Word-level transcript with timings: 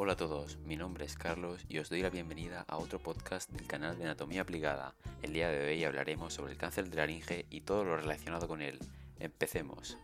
Hola 0.00 0.12
a 0.12 0.16
todos, 0.16 0.58
mi 0.58 0.76
nombre 0.76 1.04
es 1.04 1.16
Carlos 1.16 1.66
y 1.68 1.78
os 1.80 1.88
doy 1.90 2.02
la 2.02 2.08
bienvenida 2.08 2.64
a 2.68 2.76
otro 2.76 3.00
podcast 3.00 3.50
del 3.50 3.66
canal 3.66 3.98
de 3.98 4.04
Anatomía 4.04 4.42
Aplicada. 4.42 4.94
El 5.22 5.32
día 5.32 5.48
de 5.48 5.66
hoy 5.66 5.82
hablaremos 5.82 6.32
sobre 6.32 6.52
el 6.52 6.56
cáncer 6.56 6.88
de 6.88 6.94
laringe 6.94 7.46
y 7.50 7.62
todo 7.62 7.82
lo 7.82 7.96
relacionado 7.96 8.46
con 8.46 8.62
él. 8.62 8.78
Empecemos. 9.18 9.98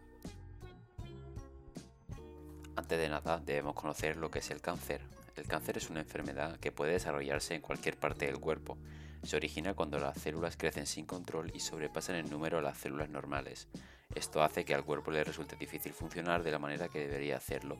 Antes 2.74 2.98
de 2.98 3.08
nada, 3.08 3.38
debemos 3.38 3.76
conocer 3.76 4.16
lo 4.16 4.32
que 4.32 4.40
es 4.40 4.50
el 4.50 4.60
cáncer. 4.60 5.00
El 5.36 5.46
cáncer 5.46 5.78
es 5.78 5.88
una 5.88 6.00
enfermedad 6.00 6.58
que 6.58 6.72
puede 6.72 6.94
desarrollarse 6.94 7.54
en 7.54 7.62
cualquier 7.62 7.96
parte 7.96 8.26
del 8.26 8.40
cuerpo. 8.40 8.76
Se 9.22 9.36
origina 9.36 9.74
cuando 9.74 10.00
las 10.00 10.18
células 10.18 10.56
crecen 10.56 10.88
sin 10.88 11.06
control 11.06 11.52
y 11.54 11.60
sobrepasan 11.60 12.16
en 12.16 12.28
número 12.28 12.58
a 12.58 12.62
las 12.62 12.78
células 12.78 13.10
normales. 13.10 13.68
Esto 14.12 14.42
hace 14.42 14.64
que 14.64 14.74
al 14.74 14.84
cuerpo 14.84 15.12
le 15.12 15.22
resulte 15.22 15.54
difícil 15.54 15.92
funcionar 15.92 16.42
de 16.42 16.50
la 16.50 16.58
manera 16.58 16.88
que 16.88 16.98
debería 16.98 17.36
hacerlo. 17.36 17.78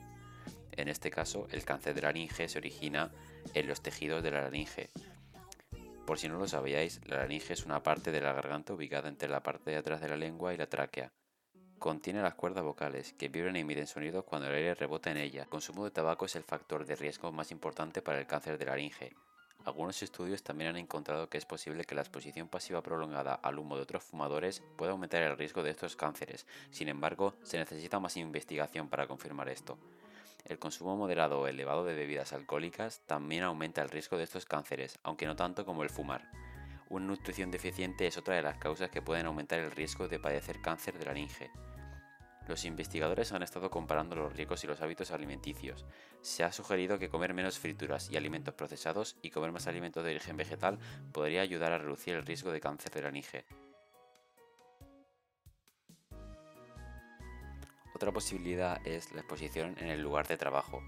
En 0.77 0.87
este 0.87 1.09
caso, 1.09 1.47
el 1.51 1.63
cáncer 1.63 1.93
de 1.95 2.01
laringe 2.01 2.49
se 2.49 2.57
origina 2.57 3.11
en 3.53 3.67
los 3.67 3.81
tejidos 3.81 4.21
de 4.23 4.31
la 4.31 4.41
laringe. 4.41 4.89
Por 6.05 6.19
si 6.19 6.27
no 6.27 6.37
lo 6.37 6.47
sabíais, 6.47 7.01
la 7.05 7.17
laringe 7.17 7.53
es 7.53 7.65
una 7.65 7.81
parte 7.81 8.11
de 8.11 8.21
la 8.21 8.33
garganta 8.33 8.73
ubicada 8.73 9.09
entre 9.09 9.29
la 9.29 9.41
parte 9.41 9.71
de 9.71 9.77
atrás 9.77 10.01
de 10.01 10.09
la 10.09 10.17
lengua 10.17 10.53
y 10.53 10.57
la 10.57 10.67
tráquea. 10.67 11.11
Contiene 11.79 12.21
las 12.21 12.35
cuerdas 12.35 12.63
vocales, 12.63 13.13
que 13.13 13.27
vibran 13.27 13.55
y 13.55 13.61
emiten 13.61 13.87
sonidos 13.87 14.23
cuando 14.23 14.47
el 14.47 14.55
aire 14.55 14.75
rebota 14.75 15.11
en 15.11 15.17
ella. 15.17 15.43
El 15.43 15.49
consumo 15.49 15.83
de 15.83 15.91
tabaco 15.91 16.25
es 16.25 16.35
el 16.35 16.43
factor 16.43 16.85
de 16.85 16.95
riesgo 16.95 17.31
más 17.31 17.51
importante 17.51 18.01
para 18.01 18.19
el 18.19 18.27
cáncer 18.27 18.57
de 18.57 18.65
laringe. 18.65 19.15
Algunos 19.65 20.03
estudios 20.03 20.43
también 20.43 20.69
han 20.69 20.77
encontrado 20.77 21.27
que 21.27 21.39
es 21.39 21.45
posible 21.45 21.85
que 21.85 21.95
la 21.95 22.01
exposición 22.01 22.47
pasiva 22.47 22.83
prolongada 22.83 23.33
al 23.33 23.57
humo 23.57 23.75
de 23.75 23.81
otros 23.81 24.03
fumadores 24.03 24.61
pueda 24.77 24.91
aumentar 24.91 25.23
el 25.23 25.37
riesgo 25.37 25.63
de 25.63 25.71
estos 25.71 25.95
cánceres. 25.95 26.45
Sin 26.69 26.87
embargo, 26.87 27.33
se 27.41 27.57
necesita 27.57 27.99
más 27.99 28.15
investigación 28.15 28.89
para 28.89 29.07
confirmar 29.07 29.49
esto. 29.49 29.79
El 30.45 30.59
consumo 30.59 30.95
moderado 30.95 31.39
o 31.39 31.47
elevado 31.47 31.83
de 31.83 31.95
bebidas 31.95 32.31
alcohólicas 32.31 33.01
también 33.07 33.43
aumenta 33.43 33.81
el 33.81 33.89
riesgo 33.89 34.17
de 34.17 34.25
estos 34.25 34.45
cánceres, 34.45 34.99
aunque 35.01 35.25
no 35.25 35.35
tanto 35.35 35.65
como 35.65 35.81
el 35.81 35.89
fumar. 35.89 36.29
Una 36.87 37.07
nutrición 37.07 37.49
deficiente 37.49 38.05
es 38.05 38.17
otra 38.17 38.35
de 38.35 38.43
las 38.43 38.57
causas 38.57 38.91
que 38.91 39.01
pueden 39.01 39.25
aumentar 39.25 39.57
el 39.57 39.71
riesgo 39.71 40.07
de 40.07 40.19
padecer 40.19 40.61
cáncer 40.61 40.99
de 40.99 41.05
laringe. 41.05 41.49
Los 42.47 42.63
investigadores 42.63 43.31
han 43.31 43.41
estado 43.41 43.71
comparando 43.71 44.15
los 44.15 44.33
riesgos 44.33 44.63
y 44.63 44.67
los 44.67 44.81
hábitos 44.81 45.09
alimenticios. 45.09 45.83
Se 46.21 46.43
ha 46.43 46.51
sugerido 46.51 46.99
que 46.99 47.09
comer 47.09 47.33
menos 47.33 47.57
frituras 47.57 48.11
y 48.11 48.17
alimentos 48.17 48.53
procesados 48.53 49.17
y 49.23 49.31
comer 49.31 49.51
más 49.51 49.65
alimentos 49.65 50.03
de 50.03 50.11
origen 50.11 50.37
vegetal 50.37 50.77
podría 51.11 51.41
ayudar 51.41 51.71
a 51.71 51.79
reducir 51.79 52.13
el 52.13 52.25
riesgo 52.25 52.51
de 52.51 52.61
cáncer 52.61 52.91
de 52.91 53.01
laringe. 53.01 53.45
Otra 57.95 58.11
posibilidad 58.11 58.85
es 58.85 59.13
la 59.13 59.21
exposición 59.21 59.73
en 59.79 59.87
el 59.87 60.01
lugar 60.01 60.27
de 60.27 60.35
trabajo. 60.35 60.83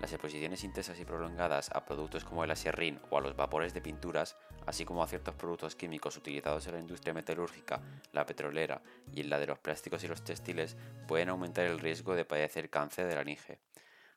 Las 0.00 0.10
exposiciones 0.10 0.64
intensas 0.64 0.98
y 0.98 1.04
prolongadas 1.04 1.70
a 1.70 1.84
productos 1.84 2.24
como 2.24 2.44
el 2.44 2.50
aserrín 2.50 2.98
o 3.10 3.18
a 3.18 3.20
los 3.20 3.36
vapores 3.36 3.74
de 3.74 3.82
pinturas, 3.82 4.38
así 4.64 4.86
como 4.86 5.02
a 5.02 5.06
ciertos 5.06 5.34
productos 5.34 5.76
químicos 5.76 6.16
utilizados 6.16 6.66
en 6.66 6.72
la 6.72 6.80
industria 6.80 7.12
metalúrgica, 7.12 7.82
la 8.12 8.24
petrolera 8.24 8.80
y 9.12 9.20
en 9.20 9.28
la 9.28 9.38
de 9.38 9.48
los 9.48 9.58
plásticos 9.58 10.02
y 10.04 10.08
los 10.08 10.24
textiles, 10.24 10.78
pueden 11.06 11.28
aumentar 11.28 11.66
el 11.66 11.78
riesgo 11.78 12.14
de 12.14 12.24
padecer 12.24 12.70
cáncer 12.70 13.06
de 13.06 13.16
laringe. 13.16 13.60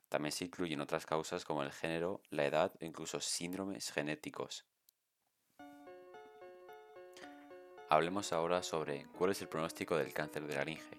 También 0.07 0.31
se 0.31 0.45
incluyen 0.45 0.79
otras 0.79 1.05
causas 1.05 1.43
como 1.43 1.61
el 1.61 1.73
género, 1.73 2.21
la 2.29 2.45
edad 2.45 2.71
o 2.81 2.85
incluso 2.85 3.19
síndromes 3.19 3.91
genéticos. 3.91 4.65
Hablemos 7.89 8.31
ahora 8.31 8.63
sobre 8.63 9.07
cuál 9.17 9.31
es 9.31 9.41
el 9.41 9.49
pronóstico 9.49 9.97
del 9.97 10.13
cáncer 10.13 10.47
de 10.47 10.55
laringe. 10.55 10.98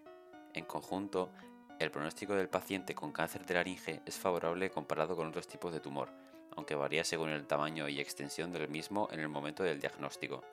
En 0.55 0.65
conjunto, 0.65 1.31
el 1.79 1.91
pronóstico 1.91 2.34
del 2.34 2.48
paciente 2.48 2.95
con 2.95 3.12
cáncer 3.12 3.47
de 3.47 3.55
laringe 3.55 4.03
es 4.05 4.19
favorable 4.19 4.70
comparado 4.70 5.16
con 5.16 5.28
otros 5.28 5.49
tipos 5.49 5.72
de 5.72 5.81
tumor, 5.81 6.11
aunque 6.56 6.75
varía 6.75 7.05
según 7.05 7.31
el 7.31 7.47
tamaño 7.47 7.88
y 7.88 8.00
extensión 8.00 8.53
del 8.53 8.69
mismo 8.69 9.09
en 9.12 9.21
el 9.21 9.28
momento 9.28 9.62
del 9.62 9.81
diagnóstico. 9.81 10.44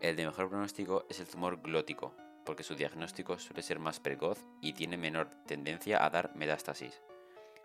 El 0.00 0.16
de 0.16 0.26
mejor 0.26 0.48
pronóstico 0.48 1.04
es 1.08 1.20
el 1.20 1.26
tumor 1.26 1.60
glótico, 1.60 2.14
porque 2.44 2.62
su 2.62 2.74
diagnóstico 2.74 3.38
suele 3.38 3.62
ser 3.62 3.78
más 3.78 4.00
precoz 4.00 4.38
y 4.60 4.72
tiene 4.72 4.96
menor 4.96 5.28
tendencia 5.46 6.04
a 6.04 6.10
dar 6.10 6.34
metástasis. 6.36 7.02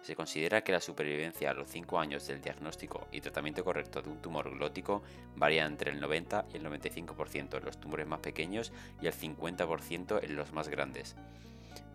Se 0.01 0.15
considera 0.15 0.63
que 0.63 0.71
la 0.71 0.81
supervivencia 0.81 1.51
a 1.51 1.53
los 1.53 1.67
5 1.67 1.99
años 1.99 2.25
del 2.25 2.41
diagnóstico 2.41 3.07
y 3.11 3.21
tratamiento 3.21 3.63
correcto 3.63 4.01
de 4.01 4.09
un 4.09 4.21
tumor 4.21 4.49
glótico 4.49 5.03
varía 5.35 5.65
entre 5.65 5.91
el 5.91 5.99
90 5.99 6.45
y 6.51 6.57
el 6.57 6.65
95% 6.65 7.57
en 7.57 7.65
los 7.65 7.79
tumores 7.79 8.07
más 8.07 8.19
pequeños 8.19 8.71
y 8.99 9.07
el 9.07 9.13
50% 9.13 10.23
en 10.23 10.35
los 10.35 10.53
más 10.53 10.69
grandes. 10.69 11.15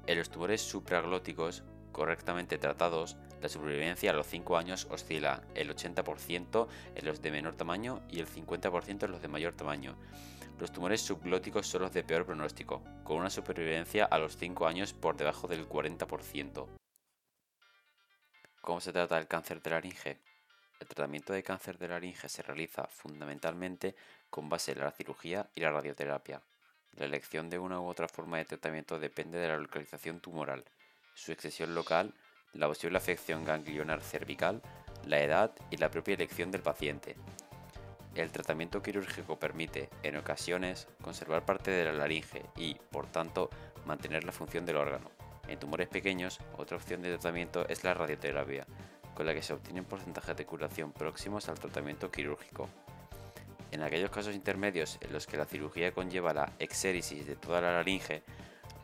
En 0.06 0.19
los 0.19 0.31
tumores 0.31 0.62
supraglóticos 0.62 1.65
correctamente 1.91 2.59
tratados, 2.59 3.17
la 3.43 3.49
supervivencia 3.49 4.12
a 4.12 4.15
los 4.15 4.27
5 4.28 4.56
años 4.56 4.87
oscila 4.91 5.43
el 5.55 5.75
80% 5.75 6.69
en 6.94 7.06
los 7.06 7.23
de 7.23 7.31
menor 7.33 7.56
tamaño 7.56 8.03
y 8.09 8.21
el 8.21 8.28
50% 8.28 9.05
en 9.05 9.11
los 9.11 9.23
de 9.23 9.28
mayor 9.28 9.55
tamaño. 9.55 9.97
Los 10.61 10.71
tumores 10.73 11.00
subglóticos 11.00 11.67
son 11.67 11.83
los 11.83 11.93
de 11.93 12.05
peor 12.05 12.25
pronóstico, 12.25 12.83
con 13.03 13.19
una 13.19 13.31
supervivencia 13.31 14.05
a 14.05 14.19
los 14.19 14.37
5 14.37 14.67
años 14.67 14.93
por 14.93 15.17
debajo 15.17 15.49
del 15.49 15.69
40%. 15.69 16.85
¿Cómo 18.66 18.81
se 18.81 18.93
trata 18.93 19.16
el 19.16 19.28
cáncer 19.28 19.62
de 19.62 19.71
laringe? 19.71 20.19
El 20.81 20.88
tratamiento 20.88 21.32
de 21.32 21.44
cáncer 21.44 21.78
de 21.78 21.87
laringe 21.87 22.28
se 22.28 22.43
realiza 22.43 22.88
fundamentalmente 22.88 23.94
con 24.28 24.49
base 24.49 24.72
en 24.72 24.81
la 24.81 24.91
cirugía 24.91 25.49
y 25.54 25.60
la 25.60 25.71
radioterapia. 25.71 26.43
La 26.97 27.05
elección 27.05 27.49
de 27.49 27.60
una 27.60 27.81
u 27.81 27.87
otra 27.87 28.09
forma 28.09 28.38
de 28.38 28.44
tratamiento 28.44 28.99
depende 28.99 29.38
de 29.38 29.47
la 29.47 29.56
localización 29.56 30.19
tumoral, 30.19 30.65
su 31.15 31.31
excesión 31.31 31.76
local, 31.76 32.12
la 32.55 32.66
posible 32.66 32.99
afección 32.99 33.44
ganglionar 33.44 34.00
cervical, 34.00 34.60
la 35.06 35.21
edad 35.21 35.53
y 35.71 35.76
la 35.76 35.88
propia 35.88 36.15
elección 36.15 36.50
del 36.50 36.62
paciente. 36.62 37.15
El 38.16 38.32
tratamiento 38.32 38.82
quirúrgico 38.82 39.38
permite, 39.38 39.91
en 40.03 40.16
ocasiones, 40.16 40.88
conservar 41.03 41.44
parte 41.44 41.71
de 41.71 41.84
la 41.84 41.93
laringe 41.93 42.43
y, 42.56 42.75
por 42.75 43.06
tanto, 43.06 43.49
mantener 43.84 44.25
la 44.25 44.32
función 44.32 44.66
del 44.66 44.78
órgano. 44.78 45.16
En 45.48 45.58
tumores 45.58 45.88
pequeños, 45.88 46.40
otra 46.56 46.76
opción 46.76 47.02
de 47.02 47.10
tratamiento 47.10 47.66
es 47.68 47.84
la 47.84 47.94
radioterapia, 47.94 48.66
con 49.14 49.26
la 49.26 49.34
que 49.34 49.42
se 49.42 49.54
obtienen 49.54 49.84
porcentajes 49.84 50.36
de 50.36 50.44
curación 50.44 50.92
próximos 50.92 51.48
al 51.48 51.58
tratamiento 51.58 52.10
quirúrgico. 52.10 52.68
En 53.70 53.82
aquellos 53.82 54.10
casos 54.10 54.34
intermedios 54.34 54.98
en 55.00 55.12
los 55.12 55.26
que 55.26 55.36
la 55.36 55.44
cirugía 55.44 55.92
conlleva 55.92 56.34
la 56.34 56.52
exéresis 56.58 57.26
de 57.26 57.36
toda 57.36 57.60
la 57.60 57.72
laringe, 57.72 58.22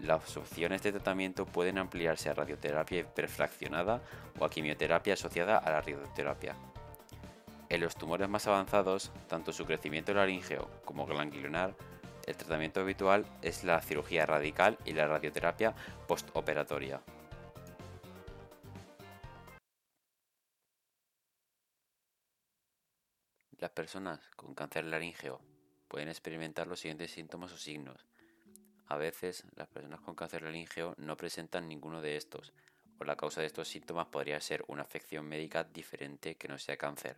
las 0.00 0.36
opciones 0.36 0.82
de 0.82 0.92
tratamiento 0.92 1.46
pueden 1.46 1.78
ampliarse 1.78 2.28
a 2.28 2.34
radioterapia 2.34 3.00
hiperfraccionada 3.00 4.02
o 4.38 4.44
a 4.44 4.50
quimioterapia 4.50 5.14
asociada 5.14 5.58
a 5.58 5.70
la 5.70 5.80
radioterapia. 5.80 6.56
En 7.68 7.80
los 7.80 7.94
tumores 7.94 8.28
más 8.28 8.46
avanzados, 8.46 9.12
tanto 9.28 9.52
su 9.52 9.64
crecimiento 9.64 10.12
laringeo 10.12 10.68
como 10.84 11.06
ganglionar, 11.06 11.74
el 12.26 12.36
tratamiento 12.36 12.80
habitual 12.80 13.26
es 13.42 13.64
la 13.64 13.80
cirugía 13.80 14.26
radical 14.26 14.78
y 14.84 14.92
la 14.92 15.06
radioterapia 15.06 15.74
postoperatoria. 16.06 17.02
Las 23.58 23.70
personas 23.70 24.20
con 24.34 24.54
cáncer 24.54 24.84
laríngeo 24.86 25.40
pueden 25.86 26.08
experimentar 26.08 26.66
los 26.66 26.80
siguientes 26.80 27.12
síntomas 27.12 27.52
o 27.52 27.56
signos. 27.56 28.06
A 28.88 28.96
veces, 28.96 29.44
las 29.54 29.68
personas 29.68 30.00
con 30.00 30.14
cáncer 30.14 30.42
laríngeo 30.42 30.94
no 30.98 31.16
presentan 31.16 31.68
ninguno 31.68 32.00
de 32.00 32.16
estos, 32.16 32.52
o 32.98 33.04
la 33.04 33.16
causa 33.16 33.40
de 33.40 33.46
estos 33.46 33.68
síntomas 33.68 34.08
podría 34.08 34.40
ser 34.40 34.64
una 34.66 34.82
afección 34.82 35.26
médica 35.26 35.64
diferente 35.64 36.34
que 36.34 36.48
no 36.48 36.58
sea 36.58 36.76
cáncer. 36.76 37.16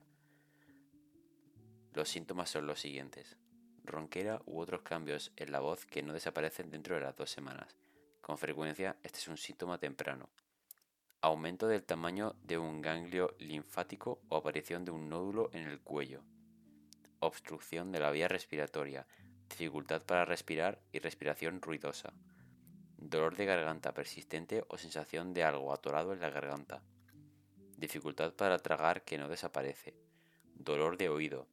Los 1.94 2.08
síntomas 2.08 2.50
son 2.50 2.66
los 2.66 2.80
siguientes. 2.80 3.38
Ronquera 3.84 4.40
u 4.46 4.58
otros 4.60 4.82
cambios 4.82 5.30
en 5.36 5.52
la 5.52 5.60
voz 5.60 5.84
que 5.86 6.02
no 6.02 6.12
desaparecen 6.12 6.70
dentro 6.70 6.94
de 6.94 7.02
las 7.02 7.16
dos 7.16 7.30
semanas. 7.30 7.76
Con 8.20 8.38
frecuencia, 8.38 8.96
este 9.02 9.18
es 9.18 9.28
un 9.28 9.36
síntoma 9.36 9.78
temprano. 9.78 10.30
Aumento 11.20 11.68
del 11.68 11.84
tamaño 11.84 12.34
de 12.42 12.58
un 12.58 12.80
ganglio 12.80 13.34
linfático 13.38 14.22
o 14.28 14.36
aparición 14.36 14.84
de 14.84 14.90
un 14.90 15.08
nódulo 15.08 15.50
en 15.52 15.68
el 15.68 15.80
cuello. 15.80 16.22
Obstrucción 17.20 17.92
de 17.92 18.00
la 18.00 18.10
vía 18.10 18.28
respiratoria, 18.28 19.06
dificultad 19.48 20.02
para 20.02 20.24
respirar 20.24 20.80
y 20.92 20.98
respiración 20.98 21.60
ruidosa, 21.60 22.12
dolor 22.96 23.36
de 23.36 23.44
garganta 23.44 23.92
persistente 23.92 24.64
o 24.68 24.78
sensación 24.78 25.34
de 25.34 25.44
algo 25.44 25.72
atorado 25.72 26.12
en 26.12 26.20
la 26.20 26.30
garganta, 26.30 26.82
dificultad 27.76 28.32
para 28.32 28.58
tragar 28.58 29.02
que 29.02 29.18
no 29.18 29.28
desaparece, 29.28 29.94
dolor 30.54 30.96
de 30.96 31.08
oído, 31.08 31.46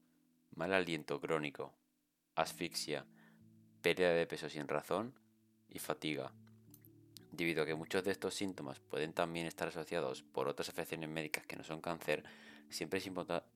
mal 0.55 0.73
aliento 0.73 1.19
crónico, 1.19 1.73
asfixia, 2.35 3.05
pérdida 3.81 4.11
de 4.11 4.27
peso 4.27 4.49
sin 4.49 4.67
razón 4.67 5.13
y 5.69 5.79
fatiga. 5.79 6.31
Debido 7.31 7.63
a 7.63 7.65
que 7.65 7.75
muchos 7.75 8.03
de 8.03 8.11
estos 8.11 8.35
síntomas 8.35 8.79
pueden 8.79 9.13
también 9.13 9.47
estar 9.47 9.69
asociados 9.69 10.21
por 10.21 10.47
otras 10.47 10.69
afecciones 10.69 11.09
médicas 11.09 11.45
que 11.45 11.55
no 11.55 11.63
son 11.63 11.81
cáncer, 11.81 12.23
siempre 12.69 12.99
es 12.99 13.07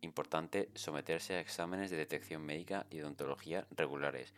importante 0.01 0.69
someterse 0.75 1.35
a 1.35 1.41
exámenes 1.41 1.91
de 1.91 1.97
detección 1.97 2.41
médica 2.41 2.85
y 2.89 3.01
odontología 3.01 3.67
regulares, 3.71 4.33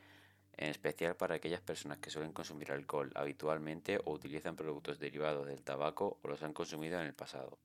en 0.58 0.70
especial 0.70 1.16
para 1.16 1.36
aquellas 1.36 1.62
personas 1.62 2.00
que 2.00 2.10
suelen 2.10 2.34
consumir 2.34 2.72
alcohol 2.72 3.12
habitualmente 3.16 4.00
o 4.06 4.12
utilizan 4.12 4.56
productos 4.56 4.98
derivados 4.98 5.46
del 5.46 5.64
tabaco 5.64 6.20
o 6.24 6.28
los 6.28 6.42
han 6.42 6.54
consumido 6.54 7.00
en 7.00 7.06
el 7.06 7.14
pasado. 7.14 7.60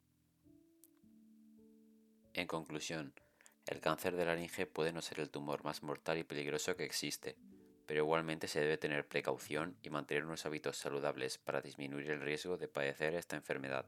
En 2.35 2.47
conclusión, 2.47 3.15
el 3.67 3.81
cáncer 3.81 4.17
de 4.17 4.25
laringe 4.25 4.67
puede 4.67 4.93
no 4.93 5.03
ser 5.03 5.20
el 5.20 5.31
tumor 5.31 5.64
más 5.64 5.82
mortal 5.82 6.19
y 6.19 6.25
peligroso 6.25 6.76
que 6.76 6.85
existe, 6.85 7.37
pero 7.87 8.00
igualmente 8.00 8.49
se 8.49 8.61
debe 8.61 8.79
tener 8.79 9.06
precaución 9.06 9.76
y 9.82 9.91
mantener 9.91 10.25
unos 10.25 10.44
hábitos 10.47 10.76
saludables 10.76 11.38
para 11.38 11.61
disminuir 11.61 12.11
el 12.11 12.20
riesgo 12.20 12.56
de 12.56 12.69
padecer 12.69 13.14
esta 13.14 13.37
enfermedad, 13.37 13.87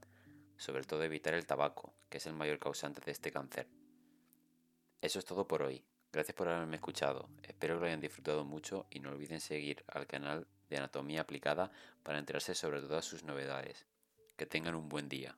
sobre 0.56 0.84
todo 0.84 1.02
evitar 1.02 1.34
el 1.34 1.46
tabaco, 1.46 1.94
que 2.08 2.18
es 2.18 2.26
el 2.26 2.34
mayor 2.34 2.58
causante 2.58 3.00
de 3.04 3.12
este 3.12 3.32
cáncer. 3.32 3.68
Eso 5.00 5.18
es 5.18 5.24
todo 5.24 5.46
por 5.46 5.62
hoy. 5.62 5.84
Gracias 6.12 6.36
por 6.36 6.48
haberme 6.48 6.76
escuchado. 6.76 7.28
Espero 7.42 7.74
que 7.74 7.80
lo 7.80 7.86
hayan 7.86 8.00
disfrutado 8.00 8.44
mucho 8.44 8.86
y 8.90 9.00
no 9.00 9.10
olviden 9.10 9.40
seguir 9.40 9.84
al 9.88 10.06
canal 10.06 10.46
de 10.68 10.76
Anatomía 10.76 11.22
Aplicada 11.22 11.72
para 12.02 12.18
enterarse 12.18 12.54
sobre 12.54 12.80
todas 12.80 13.04
sus 13.04 13.24
novedades. 13.24 13.84
Que 14.36 14.46
tengan 14.46 14.76
un 14.76 14.88
buen 14.88 15.08
día. 15.08 15.36